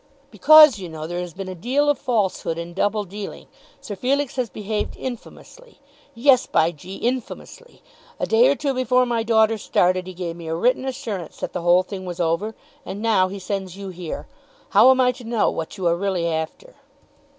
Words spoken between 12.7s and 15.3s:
and now he sends you here. How am I to